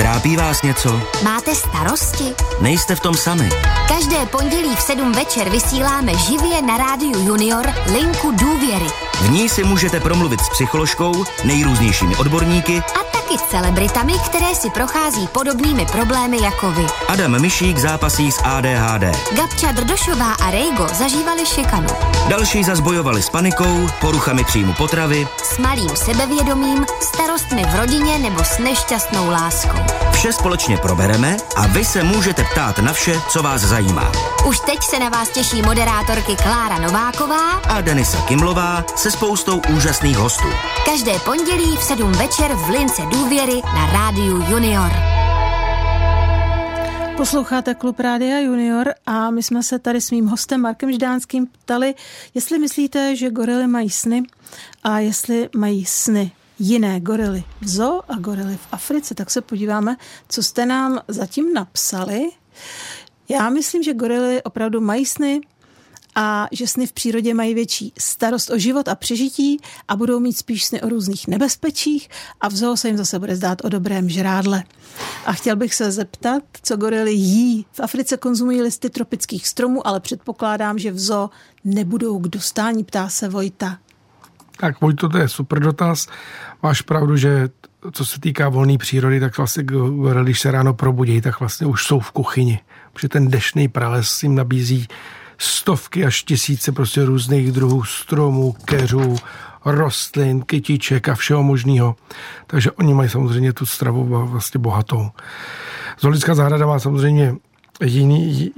[0.00, 1.00] Trápí vás něco?
[1.24, 2.24] Máte starosti?
[2.60, 3.48] Nejste v tom sami.
[3.88, 8.86] Každé pondělí v 7 večer vysíláme živě na rádiu Junior linku důvěry.
[9.22, 14.70] V ní si můžete promluvit s psycholožkou, nejrůznějšími odborníky a taky s celebritami, které si
[14.70, 16.86] prochází podobnými problémy jako vy.
[17.08, 19.02] Adam Myšík zápasí s ADHD.
[19.32, 21.88] Gabča Drdošová a Rejgo zažívali šikanu.
[22.28, 28.58] Další zazbojovali s panikou, poruchami příjmu potravy, s malým sebevědomím, starostmi v rodině nebo s
[28.58, 29.78] nešťastnou láskou.
[30.12, 34.12] Vše společně probereme a vy se můžete ptát na vše, co vás zajímá.
[34.46, 40.16] Už teď se na vás těší moderátorky Klára Nováková a Denisa Kimlová se spoustou úžasných
[40.16, 40.48] hostů.
[40.84, 44.90] Každé pondělí v 7 večer v Lince důvěry na rádiu Junior.
[47.16, 51.94] Posloucháte Klub Rádia Junior a my jsme se tady s mým hostem Markem Ždánským ptali,
[52.34, 54.22] jestli myslíte, že gorily mají sny
[54.82, 59.14] a jestli mají sny jiné gorily v zoo a gorily v Africe.
[59.14, 59.96] Tak se podíváme,
[60.28, 62.30] co jste nám zatím napsali.
[63.28, 65.40] Já myslím, že gorily opravdu mají sny,
[66.20, 70.32] a že sny v přírodě mají větší starost o život a přežití a budou mít
[70.32, 72.08] spíš sny o různých nebezpečích
[72.40, 74.64] a v zoo se jim zase bude zdát o dobrém žrádle.
[75.26, 77.66] A chtěl bych se zeptat, co gorily jí.
[77.72, 81.30] V Africe konzumují listy tropických stromů, ale předpokládám, že v zoo
[81.64, 83.78] nebudou k dostání, ptá se Vojta.
[84.56, 86.06] Tak Vojto, to je super dotaz.
[86.62, 87.48] Máš pravdu, že
[87.92, 89.64] co se týká volné přírody, tak vlastně,
[90.22, 92.60] když se ráno probudí, tak vlastně už jsou v kuchyni.
[92.92, 94.88] Protože ten dešný prales jim nabízí
[95.42, 99.16] stovky až tisíce prostě různých druhů stromů, keřů,
[99.64, 101.96] rostlin, kytiček a všeho možného.
[102.46, 105.10] Takže oni mají samozřejmě tu stravu vlastně bohatou.
[106.00, 107.34] Zoologická zahrada má samozřejmě
[107.84, 108.50] jiný,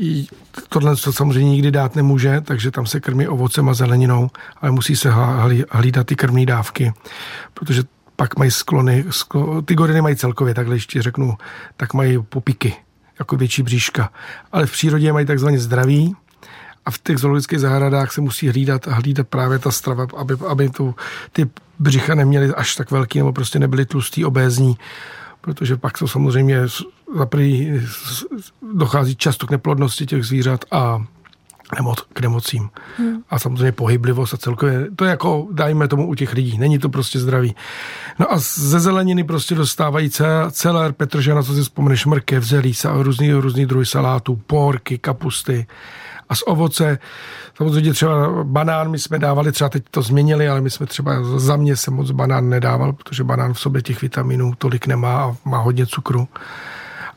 [0.68, 4.96] tohle to samozřejmě nikdy dát nemůže, takže tam se krmí ovocem a zeleninou, ale musí
[4.96, 5.10] se
[5.70, 6.92] hlídat ty krmní dávky,
[7.54, 7.82] protože
[8.16, 11.36] pak mají sklony, sklo, ty gorily mají celkově, takhle ještě řeknu,
[11.76, 12.74] tak mají popiky,
[13.18, 14.10] jako větší bříška.
[14.52, 16.16] Ale v přírodě mají takzvaně zdraví,
[16.86, 20.94] a v těch zoologických zahradách se musí hlídat, hlídat právě ta strava, aby, aby tu,
[21.32, 24.76] ty břicha neměly až tak velký nebo prostě nebyly tlustý, obézní,
[25.40, 26.62] protože pak to samozřejmě
[27.16, 27.80] za prvý
[28.74, 31.04] dochází často k neplodnosti těch zvířat a
[31.76, 32.70] nemoc, k nemocím.
[32.96, 33.22] Hmm.
[33.30, 36.88] A samozřejmě pohyblivost a celkově, to je jako, dajme tomu u těch lidí, není to
[36.88, 37.54] prostě zdraví.
[38.18, 40.10] No a ze zeleniny prostě dostávají
[40.50, 45.66] celé petržena, na co si vzpomeneš, mrkev, zelí, různý, různý druhy salátů, porky, kapusty,
[46.32, 46.98] a z ovoce,
[47.56, 51.56] samozřejmě třeba banán, my jsme dávali, třeba teď to změnili, ale my jsme třeba za
[51.56, 55.58] mě se moc banán nedával, protože banán v sobě těch vitaminů tolik nemá a má
[55.58, 56.28] hodně cukru.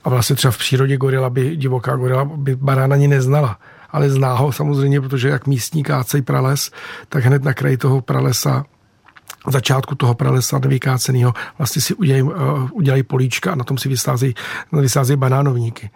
[0.04, 3.58] A vlastně třeba v přírodě gorila by, divoká gorila by banán ani neznala
[3.96, 6.72] ale zná ho samozřejmě, protože jak místní kácej prales,
[7.10, 8.66] tak hned na kraji toho pralesa
[9.48, 12.34] začátku toho pralesa nevykáceného vlastně si udělají, uh,
[12.72, 14.36] udělají políčka a na tom si vysázejí,
[14.72, 15.90] vysázejí banánovníky.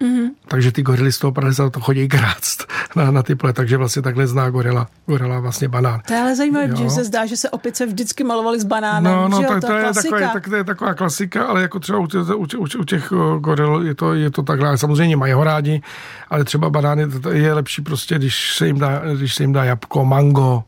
[0.00, 0.28] Mm-hmm.
[0.48, 4.02] Takže ty gorily z toho pralesa to chodí krást na, na ty pole, takže vlastně
[4.02, 6.00] takhle zná gorila, gorila vlastně banán.
[6.06, 9.12] To je ale zajímavé, že se zdá, že se opice vždycky malovaly s banánem.
[9.12, 11.78] No, no, že tak to, to, je, taková, tak to je taková klasika, ale jako
[11.78, 14.78] třeba u, těch, u, u, u těch goril je to, je to takhle.
[14.78, 15.82] Samozřejmě mají ho rádi,
[16.30, 20.04] ale třeba banány je lepší prostě, když se jim dá, když se jim dá jabko,
[20.04, 20.64] mango,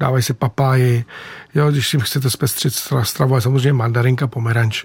[0.00, 1.04] dávají se papáji,
[1.54, 4.84] jo, když si chcete zpestřit stravu, a samozřejmě mandarinka, pomeranč,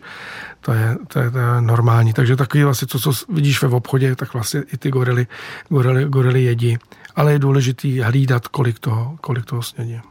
[0.61, 2.13] to je, to je, to je normální.
[2.13, 5.27] Takže takový vlastně to, co vidíš ve obchodě, tak vlastně i ty gorily,
[5.69, 6.77] gorily, gorily jedí.
[7.15, 10.01] Ale je důležitý hlídat, kolik toho, kolik toho snědí.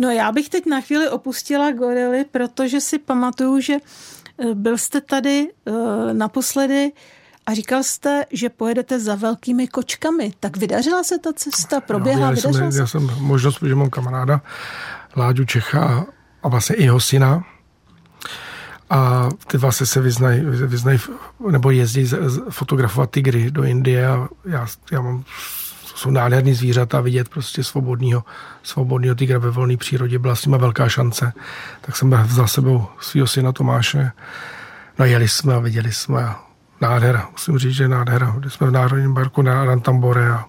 [0.00, 5.00] No já bych teď na chvíli opustila gorily, protože si pamatuju, že eh, byl jste
[5.00, 6.92] tady uh, naposledy
[7.46, 10.32] a říkal jste, že pojedete za velkými kočkami.
[10.40, 11.80] Tak vydařila se ta cesta?
[11.80, 12.26] Proběhla?
[12.26, 12.78] No, vydařila jsem, se?
[12.78, 14.40] Já jsem možnost, že mám kamaráda
[15.16, 16.06] Láďu Čecha
[16.42, 17.44] a vlastně i jeho syna,
[18.92, 20.98] a ty vlastně se vyznají, vyznají
[21.50, 22.10] nebo jezdí
[22.50, 25.24] fotografovat tygry do Indie a já, já mám
[25.94, 28.24] jsou nádherný zvířata vidět prostě svobodného,
[28.62, 30.18] svobodného tygra ve volné přírodě.
[30.18, 31.32] Byla s nimi velká šance.
[31.80, 34.12] Tak jsem vzal sebou svého syna Tomáše.
[34.98, 36.34] No jeli jsme a viděli jsme.
[36.80, 37.28] Nádhera.
[37.32, 38.34] Musím říct, že nádhera.
[38.38, 40.44] Byli jsme v Národním parku na Rantambore a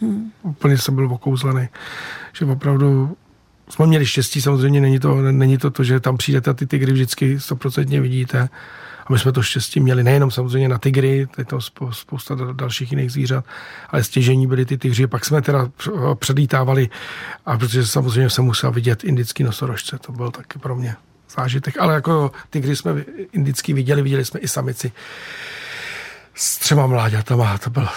[0.00, 0.32] hmm.
[0.42, 1.68] úplně jsem byl okouzlený.
[2.32, 3.16] Že opravdu
[3.70, 6.92] jsme měli štěstí, samozřejmě není to, není to to, že tam přijdete a ty tygry
[6.92, 8.48] vždycky stoprocentně vidíte.
[9.06, 11.58] A my jsme to štěstí měli nejenom samozřejmě na tygry, je to
[11.92, 13.44] spousta dalších jiných zvířat,
[13.90, 15.06] ale stěžení byly ty tygři.
[15.06, 15.70] Pak jsme teda
[16.14, 16.88] předlítávali,
[17.46, 20.96] a protože samozřejmě jsem musel vidět indický nosorožce, to byl taky pro mě
[21.36, 21.78] zážitek.
[21.78, 24.92] Ale jako tygry jsme indický viděli, viděli jsme i samici
[26.34, 27.58] s třema mláďatama.
[27.58, 27.88] To byl,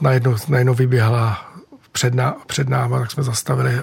[0.00, 1.52] najednou, najednou vyběhla
[1.92, 3.82] před, ná, před náma, tak jsme zastavili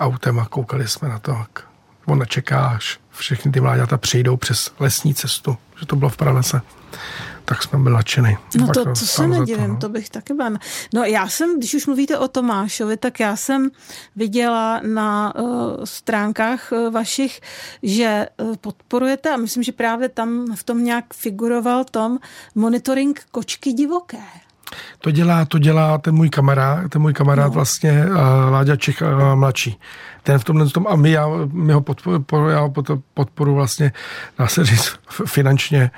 [0.00, 1.70] autem a koukali jsme na to, jak
[2.06, 6.60] on čeká, až všechny ty mláďata přijdou přes lesní cestu, že to bylo v pralese.
[7.44, 8.36] Tak jsme byli nadšený.
[8.58, 9.76] No to, to se nedivím, to, no.
[9.76, 10.50] to bych taky byla.
[10.94, 13.70] No já jsem, když už mluvíte o Tomášovi, tak já jsem
[14.16, 17.40] viděla na uh, stránkách uh, vašich,
[17.82, 22.18] že uh, podporujete, a myslím, že právě tam v tom nějak figuroval tom
[22.54, 24.22] monitoring kočky divoké.
[24.98, 27.52] To dělá, to dělá ten můj kamarád, ten můj kamarád no.
[27.52, 28.16] vlastně, uh,
[28.50, 29.78] Láďa Čech uh, mladší.
[30.22, 32.72] Ten v tomhle tom, a my, já, my ho podporu, já ho
[33.14, 33.92] podporu vlastně,
[34.38, 35.90] dá se říct, finančně,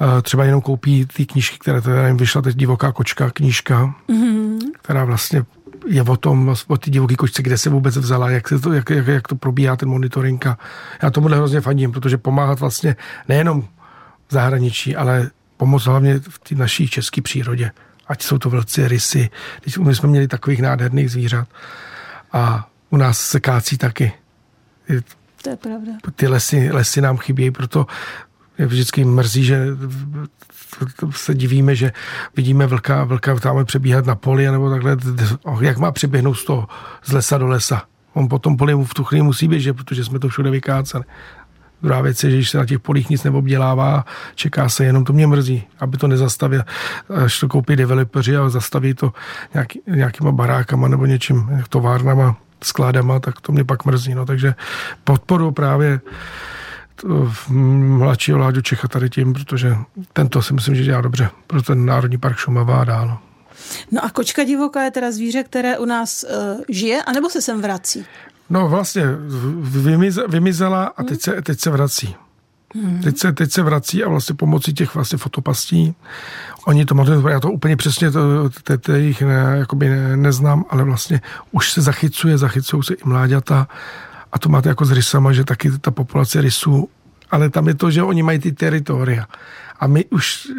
[0.00, 4.58] uh, třeba jenom koupí ty knížky, které teda jim vyšla teď Divoká kočka knížka, mm-hmm.
[4.82, 5.44] která vlastně
[5.86, 8.90] je o tom, o ty divoké kočce, kde se vůbec vzala, jak, se to, jak,
[8.90, 10.46] jak, jak to probíhá ten monitoring.
[10.46, 10.58] A
[11.02, 12.96] já tomu hrozně fandím, protože pomáhat vlastně
[13.28, 13.62] nejenom
[14.28, 17.70] v zahraničí, ale pomoct hlavně v té naší české přírodě
[18.10, 19.30] ať jsou to vlci, rysy.
[19.62, 21.48] Když my jsme měli takových nádherných zvířat.
[22.32, 24.12] A u nás se kácí taky.
[25.42, 25.92] To je pravda.
[26.14, 27.86] Ty lesy, lesy nám chybějí, proto
[28.58, 29.66] mě vždycky mrzí, že
[31.10, 31.92] se divíme, že
[32.36, 34.96] vidíme vlka, vlka tam přebíhat na poli, nebo takhle,
[35.60, 36.68] jak má přeběhnout z toho,
[37.04, 37.82] z lesa do lesa.
[38.12, 41.04] On potom poli v tu chvíli musí běžet, protože jsme to všude vykáceli.
[41.82, 45.12] Druhá věc je, že když se na těch polích nic neobdělává, čeká se jenom, to
[45.12, 46.62] mě mrzí, aby to nezastavil,
[47.24, 49.12] až to koupí developeři a zastaví to
[49.54, 54.14] nějaký, nějakýma barákama nebo něčím, továrnama, skládama, tak to mě pak mrzí.
[54.14, 54.26] No.
[54.26, 54.54] Takže
[55.04, 56.00] podporu právě
[57.78, 59.76] mladšího Láďu Čecha tady tím, protože
[60.12, 63.18] tento si myslím, že dělá dobře pro ten Národní park Šumava a dál.
[63.92, 67.62] No a kočka divoká je teda zvíře, které u nás uh, žije, anebo se sem
[67.62, 68.06] vrací?
[68.50, 69.04] No vlastně
[70.28, 72.16] vymizela a teď se, teď se vrací.
[72.74, 73.02] Hmm.
[73.02, 75.94] Teď, se, teď se vrací a vlastně pomocí těch vlastně fotopastí,
[76.66, 80.64] oni to modelu, já to úplně přesně to, to, to jich ne, jakoby ne, neznám,
[80.70, 83.68] ale vlastně už se zachycuje, zachycují se i mláďata
[84.32, 86.88] a to máte jako s rysama, že taky ta populace rysů,
[87.30, 89.26] ale tam je to, že oni mají ty teritoria.
[89.80, 90.52] A my už,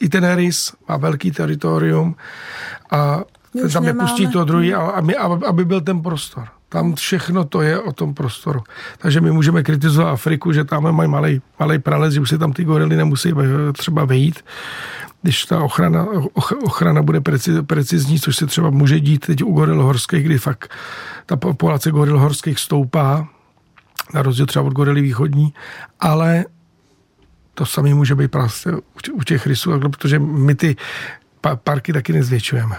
[0.00, 2.16] i ten rys má velký teritorium
[2.90, 3.20] a
[3.72, 6.48] tam nepustí to druhý, a, aby, aby byl ten prostor.
[6.72, 8.62] Tam všechno to je o tom prostoru.
[8.98, 12.52] Takže my můžeme kritizovat Afriku, že tam mají malý, malý prales, že už se tam
[12.52, 13.32] ty gorily nemusí
[13.72, 14.44] třeba vejít,
[15.22, 16.06] když ta ochrana,
[16.64, 17.20] ochrana bude
[17.66, 20.70] precizní, což se třeba může dít teď u goril horských, kdy fakt
[21.26, 23.28] ta populace goril horských stoupá,
[24.14, 25.54] na rozdíl třeba od gorily východní,
[26.00, 26.44] ale
[27.54, 28.70] to samé může být prostě
[29.12, 30.76] u těch rysů, protože my ty
[31.64, 32.76] parky taky nezvětšujeme.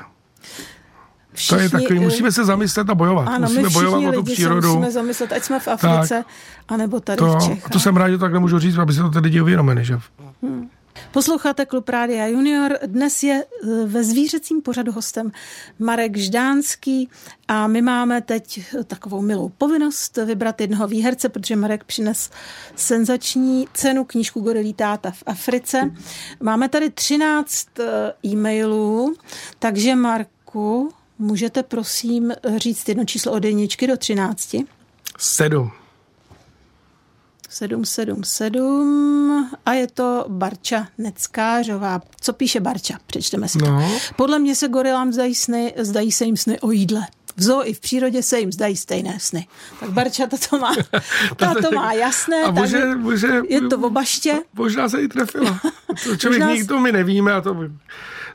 [1.34, 3.28] Všichni, to je takový, musíme se zamyslet a bojovat.
[3.28, 4.67] Ano, musíme bojovat o tu přírodu.
[4.67, 6.26] musíme zamyslet, ať jsme v Africe, tak,
[6.67, 7.72] anebo tady to, v Čechách.
[7.72, 9.86] To jsem rád, že tak nemůžu říct, aby se to tady lidi uvědomili.
[9.86, 10.00] Že?
[10.43, 10.69] Hmm.
[11.12, 12.78] Posloucháte Klub Rádia Junior.
[12.86, 15.32] Dnes je e, ve zvířecím pořadu hostem
[15.80, 17.10] Marek Ždánský
[17.48, 22.30] a my máme teď takovou milou povinnost vybrat jednoho výherce, protože Marek přines
[22.76, 25.91] senzační cenu knížku Gorilí táta v Africe.
[26.41, 29.15] Máme tady 13 e, e-mailů,
[29.60, 30.93] takže Marku,
[31.24, 34.56] můžete prosím říct jedno číslo od jedničky do 13?
[35.18, 35.72] Sedm.
[37.50, 42.02] 777 a je to Barča Neckářová.
[42.22, 42.98] Co píše Barča?
[43.08, 43.66] Přečteme si to.
[43.66, 43.92] No.
[44.16, 47.02] Podle mě se gorilám zdají, sny, zdají se jim sny o jídle.
[47.36, 49.48] V zoo i v přírodě se jim zdají stejné sny.
[49.80, 50.76] Tak Barča to má,
[51.36, 52.44] ta to má jasné.
[52.44, 54.42] A může, může, je to v obaště.
[54.54, 55.60] Možná se i trefila.
[56.04, 57.56] To člověk nikdo my nevíme a to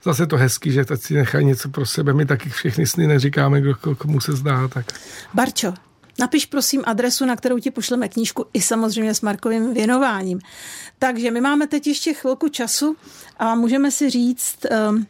[0.04, 2.12] zase to hezký, že tak si nechají něco pro sebe.
[2.12, 4.68] My taky všechny sny neříkáme, kdo, komu se zdá.
[4.68, 4.86] Tak.
[5.34, 5.74] Barčo,
[6.18, 10.40] Napiš prosím adresu, na kterou ti pošleme knížku i samozřejmě s Markovým věnováním.
[10.98, 12.96] Takže my máme teď ještě chvilku času
[13.38, 15.06] a můžeme si říct, ehm,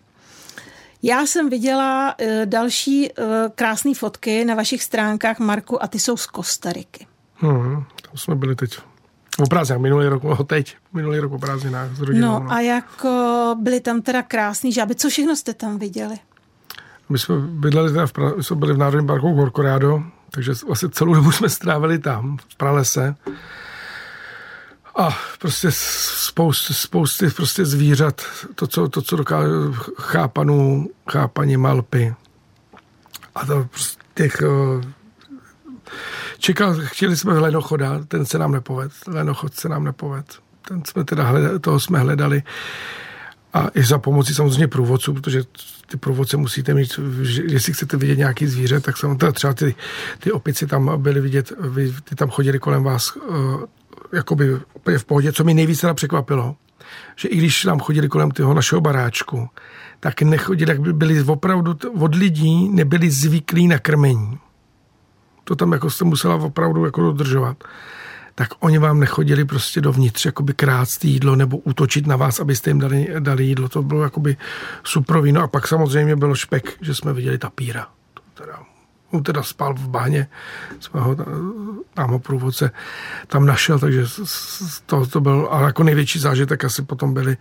[1.03, 3.12] já jsem viděla eh, další eh,
[3.55, 7.07] krásné fotky na vašich stránkách, Marku, a ty jsou z Kostariky.
[7.35, 8.79] Hmm, tam jsme byli teď
[9.40, 12.29] o prázdninách, minulý rok, no teď, minulý rok o prázdninách s rodinou.
[12.33, 14.94] No, no a jako byly tam teda krásný žáby.
[14.94, 16.16] Co všechno jste tam viděli?
[17.09, 21.14] My jsme bydleli teda v pra- jsme byli v Národním parku Gorkorádo, takže vlastně celou
[21.14, 23.14] dobu jsme strávili tam, v pralese.
[24.96, 28.22] A prostě spousty, spousty prostě zvířat,
[28.55, 29.48] to, co, to, co dokáže
[29.98, 32.14] chápanů, chápaní malpy.
[33.35, 34.42] A to prostě těch
[36.38, 40.38] čekal, chtěli jsme lenochoda, ten se nám nepoved, lenochod se nám nepoved.
[40.68, 42.42] Ten jsme teda hledali, toho jsme hledali
[43.53, 45.42] a i za pomoci samozřejmě průvodců, protože
[45.87, 47.01] ty průvodce musíte mít,
[47.44, 49.74] jestli chcete vidět nějaký zvíře, tak samozřejmě třeba ty,
[50.18, 51.53] ty opici tam byly vidět,
[52.05, 53.62] ty tam chodili kolem vás uh,
[54.12, 56.57] jakoby úplně v pohodě, co mi nejvíce teda překvapilo,
[57.16, 59.48] že i když nám chodili kolem toho našeho baráčku,
[60.01, 64.38] tak nechodili, by byli opravdu od lidí, nebyli zvyklí na krmení.
[65.49, 67.65] To tam jako jste musela opravdu jako dodržovat
[68.39, 72.79] tak oni vám nechodili prostě dovnitř jakoby krást jídlo nebo útočit na vás, abyste jim
[72.79, 73.69] dali, dali jídlo.
[73.69, 74.37] To bylo jakoby
[74.85, 75.43] suprovino.
[75.43, 77.87] A pak samozřejmě bylo špek, že jsme viděli tapíra.
[78.15, 78.59] To teda,
[79.11, 80.29] on teda spal v báně,
[80.81, 81.17] jsme ho,
[81.95, 82.71] tam průvodce
[83.27, 84.05] tam našel, takže
[84.87, 87.37] to, to byl, ale jako největší zážitek asi potom byly,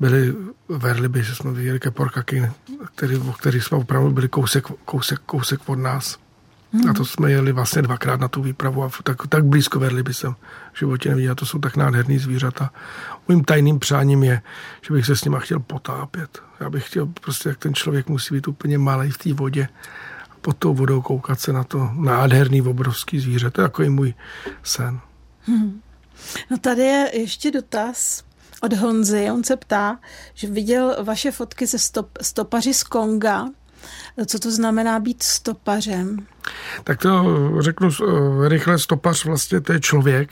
[0.00, 0.34] byly
[0.68, 2.50] verliby, že jsme viděli keporkaky,
[2.94, 6.23] který, o kterých jsme opravdu byli kousek, kousek, kousek od nás.
[6.74, 6.90] Hmm.
[6.90, 10.14] A to jsme jeli vlastně dvakrát na tu výpravu a tak, tak blízko vedli by
[10.14, 10.34] jsem
[10.72, 11.34] v životě neviděl.
[11.34, 12.70] To jsou tak nádherný zvířata.
[13.28, 14.42] Mým tajným přáním je,
[14.86, 16.42] že bych se s nima chtěl potápět.
[16.60, 19.68] Já bych chtěl prostě, jak ten člověk musí být úplně malý v té vodě
[20.30, 23.50] a pod tou vodou koukat se na to nádherný, obrovský zvíře.
[23.50, 24.14] To je jako i můj
[24.62, 25.00] sen.
[25.46, 25.80] Hmm.
[26.50, 28.24] No tady je ještě dotaz
[28.60, 29.30] od Honzy.
[29.30, 29.98] On se ptá,
[30.34, 33.46] že viděl vaše fotky ze stop, stopaři z Konga
[34.26, 36.26] co to znamená být stopařem?
[36.84, 37.24] Tak to
[37.58, 40.30] řeknu eh, rychle, stopař vlastně to je člověk,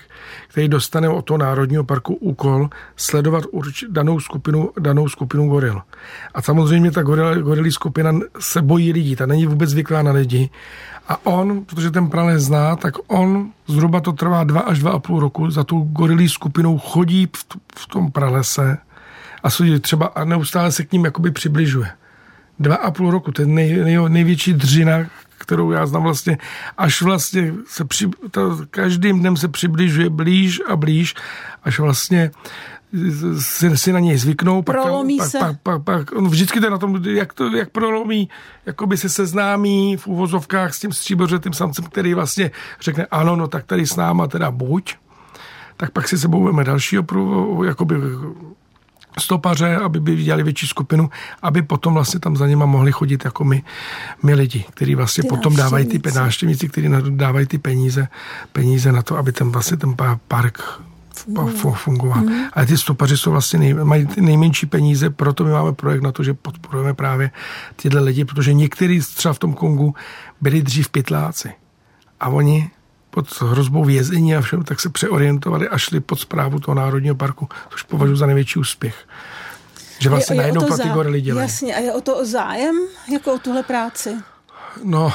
[0.49, 5.81] který dostane od toho Národního parku úkol sledovat urč, danou, skupinu, danou skupinu goril.
[6.35, 10.51] A samozřejmě ta goril, gorilí skupina se bojí lidí, ta není vůbec zvyklá na lidi.
[11.09, 14.99] A on, protože ten prales zná, tak on zhruba to trvá dva až dva a
[14.99, 17.45] půl roku, za tu gorilí skupinou chodí v,
[17.77, 18.79] v tom pralese
[19.43, 19.49] a
[19.81, 21.91] třeba a neustále se k ním jakoby přibližuje
[22.59, 25.07] dva a půl roku, to je nej, nej, největší dřina,
[25.43, 26.39] kterou já znám vlastně,
[26.79, 31.15] až vlastně se při, to, každým dnem se přibližuje blíž a blíž,
[31.65, 32.31] až vlastně
[33.39, 34.63] si, si na něj zvyknou.
[34.63, 35.39] Pak, prolomí pak, se.
[35.39, 38.29] Pak, pak, pak, on vždycky to je na tom, jak, to, jak prolomí,
[38.67, 42.51] jakoby se seznámí v úvozovkách s tím stříbořetým samcem, který vlastně
[42.81, 44.95] řekne, ano, no tak tady s náma teda buď,
[45.77, 47.05] tak pak si sebou veme dalšího
[47.65, 47.95] jakoby
[49.19, 51.11] stopaře, aby by viděli větší skupinu,
[51.43, 53.63] aby potom vlastně tam za nima mohli chodit jako my,
[54.23, 58.09] my lidi, kteří vlastně ty potom dávají ty návštěvníci, kteří dávají ty peníze,
[58.53, 59.95] peníze na to, aby ten vlastně ten
[60.29, 60.83] park
[61.75, 62.21] fungovat.
[62.21, 62.45] Mm.
[62.53, 66.13] Ale ty stopaři jsou vlastně nej, mají ty nejmenší peníze, proto my máme projekt na
[66.13, 67.31] to, že podporujeme právě
[67.77, 69.95] tyhle lidi, protože někteří třeba v tom Kongu
[70.41, 71.53] byli dřív pytláci.
[72.21, 72.71] A oni
[73.15, 77.49] pod hrozbou vězení a všem, tak se přeorientovali a šli pod zprávu toho Národního parku,
[77.71, 78.95] což považuji za největší úspěch.
[79.99, 81.45] Že vlastně najednou pro ty gorily dělají.
[81.45, 82.75] Jasně, a je o to zájem,
[83.13, 84.11] jako o tuhle práci?
[84.85, 85.13] No,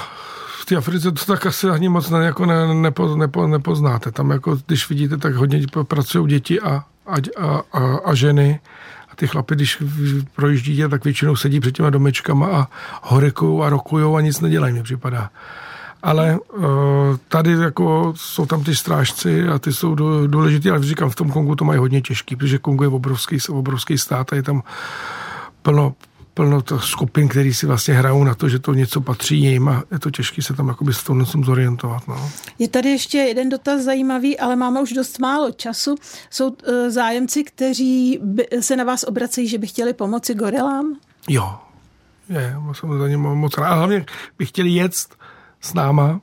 [0.61, 4.11] v té Africe to tak asi ani moc ne, jako ne, nepo, nepo, nepoznáte.
[4.11, 8.59] Tam jako, když vidíte, tak hodně pracují děti a, a, a, a, a ženy.
[9.11, 9.83] A ty chlapy, když
[10.35, 12.67] projíždíte, tak většinou sedí před těma domečkama a
[13.01, 15.29] horekují a rokujou a nic nedělají, mi připadá
[16.07, 16.65] ale uh,
[17.27, 19.95] tady jako jsou tam ty strážci a ty jsou
[20.27, 23.97] důležitý, ale říkám, v tom Kongu to mají hodně těžký, protože Kongo je obrovský, obrovský
[23.97, 24.63] stát a je tam
[25.61, 25.95] plno,
[26.33, 29.83] plno to skupin, který si vlastně hrajou na to, že to něco patří jim a
[29.91, 32.07] je to těžké se tam jakoby s tom zorientovat.
[32.07, 32.31] No.
[32.59, 35.95] Je tady ještě jeden dotaz zajímavý, ale máme už dost málo času.
[36.29, 36.55] Jsou uh,
[36.89, 40.95] zájemci, kteří by, se na vás obracejí, že by chtěli pomoci gorilám?
[41.29, 41.55] Jo,
[42.29, 43.75] je, jsem za ně moc rád.
[43.75, 44.05] Hlavně
[44.37, 44.93] by chtěli jet
[45.61, 46.21] s náma.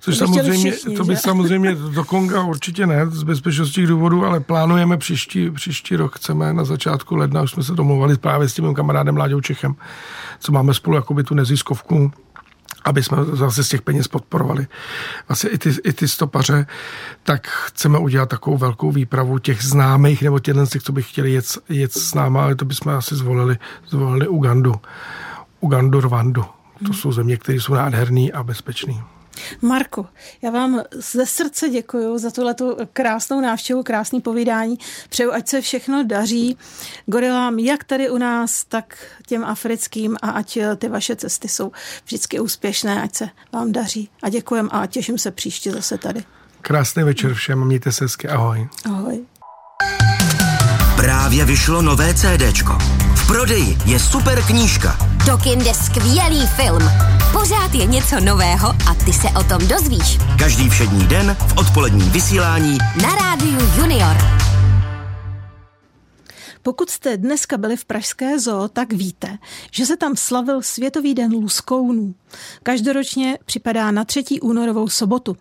[0.00, 1.20] Což to samozřejmě, všichni, to by že?
[1.20, 6.64] samozřejmě do Konga určitě ne, z bezpečnostních důvodů, ale plánujeme příští, příští rok, chceme na
[6.64, 9.74] začátku ledna, už jsme se domluvali právě s tím kamarádem Láďou Čechem,
[10.40, 12.12] co máme spolu jakoby tu neziskovku,
[12.84, 14.66] aby jsme zase z těch peněz podporovali
[15.28, 16.66] vlastně i ty, i ty stopaře,
[17.22, 21.92] tak chceme udělat takovou velkou výpravu těch známých nebo těch, co by chtěli jet, jet
[21.92, 24.74] s náma, ale to bychom asi zvolili, zvolili Ugandu.
[25.60, 26.44] Ugandu, Rwandu.
[26.86, 28.94] To jsou země, které jsou nádherné a bezpečné.
[29.62, 30.06] Marko,
[30.42, 30.80] já vám
[31.12, 32.54] ze srdce děkuji za tuhle
[32.92, 34.78] krásnou návštěvu, krásný povídání.
[35.08, 36.56] Přeju, ať se všechno daří
[37.06, 41.72] gorilám, jak tady u nás, tak těm africkým a ať ty vaše cesty jsou
[42.04, 44.10] vždycky úspěšné, ať se vám daří.
[44.22, 46.24] A děkujem a těším se příště zase tady.
[46.60, 48.68] Krásný večer všem, mějte se hezky, ahoj.
[48.84, 49.24] Ahoj.
[50.96, 52.78] Právě vyšlo nové CDčko.
[53.28, 54.98] Prodeji je super knížka.
[55.26, 56.82] Do kin jde skvělý film.
[57.32, 60.18] Pořád je něco nového a ty se o tom dozvíš.
[60.38, 64.16] Každý všední den v odpoledním vysílání na rádiu Junior.
[66.62, 69.38] Pokud jste dneska byli v Pražské zoo, tak víte,
[69.72, 72.14] že se tam slavil Světový den luskounů.
[72.62, 74.24] Každoročně připadá na 3.
[74.42, 75.36] únorovou sobotu.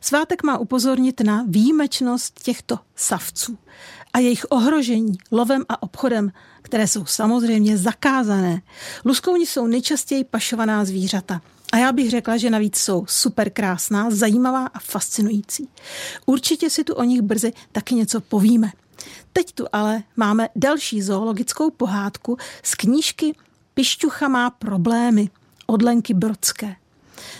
[0.00, 3.58] Svátek má upozornit na výjimečnost těchto savců
[4.12, 8.62] a jejich ohrožení lovem a obchodem, které jsou samozřejmě zakázané.
[9.04, 11.40] Luskouni jsou nejčastěji pašovaná zvířata.
[11.72, 15.68] A já bych řekla, že navíc jsou super krásná, zajímavá a fascinující.
[16.26, 18.72] Určitě si tu o nich brzy taky něco povíme.
[19.32, 23.34] Teď tu ale máme další zoologickou pohádku z knížky
[23.74, 25.30] Pišťucha má problémy
[25.66, 26.76] od Lenky Brodské.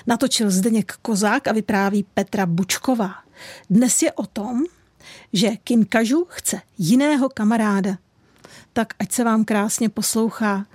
[0.07, 3.15] Natočil Zdeněk Kozák a vypráví Petra Bučková.
[3.71, 4.65] Dnes je o tom,
[5.33, 7.99] že Kinkažu chce jiného kamaráda.
[8.73, 10.67] Tak ať se vám krásně poslouchá